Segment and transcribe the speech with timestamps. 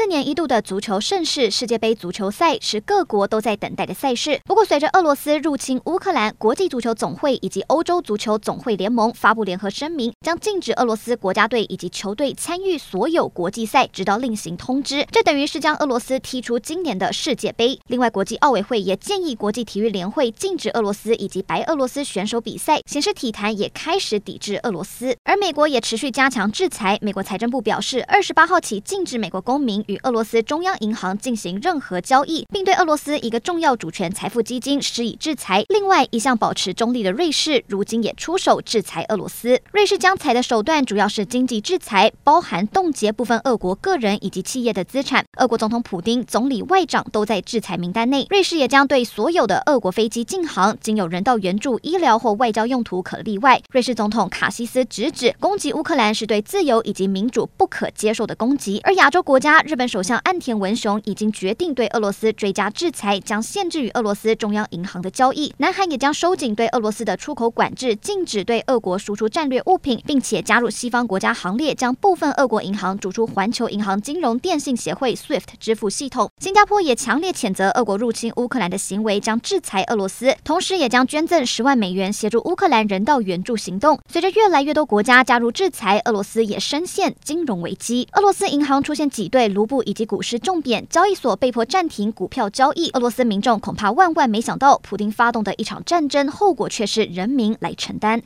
[0.00, 4.40] 四年一度的足球盛事世界杯足球赛是各国都在等待的赛事。
[4.46, 15.06] 不过，随着俄罗斯入侵乌克兰，国际足球总会以及欧洲足球总会联盟发布联合声明，将禁止俄罗斯国家队以及球队参与所有国际赛，直到另行通知。
[15.12, 17.78] 这等于是将俄罗斯踢出今年的世界杯。
[17.88, 25.14] 另外，国际奥委会也建议国际体育联会禁止俄罗斯以及白俄罗斯选手比赛，显示体坛也开始抵制俄罗斯。
[25.24, 26.98] 而美国也持续加强制裁。
[27.02, 29.84] 美国财政部表示，二十八号起禁止美国公民。
[29.90, 35.64] 与俄罗斯中央银行进行任何交易，并对俄罗斯一个重要主权财富基金施以制裁。
[35.90, 39.60] 外，一向保持中立的瑞士，如今也出手制裁俄罗斯。
[39.72, 45.22] 瑞士将采的手段主要是经济制裁，包含冻结部分俄国个人以及企业的资产。
[45.36, 48.26] 俄国总统普丁、总理外长都在制裁名单内。
[48.30, 53.60] 瑞士也将对所有的俄国飞机禁航，仅有人道援助、医疗或外交用途可例外。
[53.70, 58.80] 瑞士总统卡西斯直指攻击乌克兰是对自由以及民主不可接受的攻击。
[58.84, 59.90] 而亚洲国家日本。
[59.90, 65.52] 首相岸田文雄已经决定对俄罗斯追加制裁，将限制与俄罗斯中央银行的交易。
[65.58, 76.29] 南韩也将收紧对俄罗斯的出口管制，禁止对俄国输出战略物品，并且加入西方国家行列，将部分俄国银行逐出环球银行金融电信协会 SWIFT 支付系统。
[76.40, 84.00] 新加坡也强烈谴责俄国入侵乌克兰的行为，将制裁俄罗斯，同时也将捐赠十万美元协助乌克兰人道援助行动。
[84.10, 88.08] 随着越来越多国家加入制裁，俄罗斯也深陷金融危机。
[88.12, 92.88] 俄罗斯银行出现挤兑，卢布以及股市重贬，交易所被迫暂停股票交易。
[92.92, 98.18] 俄罗斯民众恐怕万万没想到，普丁发动的一场战争，后果却是人民来承担。